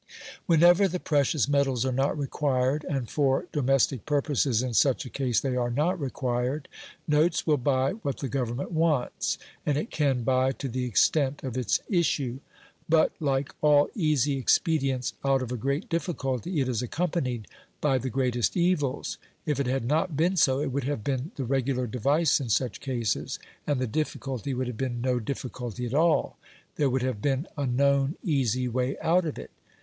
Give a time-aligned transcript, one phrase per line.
[0.47, 5.39] Whenever the precious metals are not required, and for domestic purposes in such a case
[5.39, 6.67] they are not required,
[7.07, 11.55] notes will buy what the Government want, and it can buy to the extent of
[11.55, 12.39] its issue.
[12.89, 17.47] But, like all easy expedients out of a great difficulty, it is accompanied
[17.79, 21.45] by the greatest evils; if it had not been so, it would have been the
[21.45, 23.37] regular device in such cases,
[23.67, 26.39] and the difficulty would have been no difficulty at all;
[26.77, 29.51] there would have been a known easy way out of it.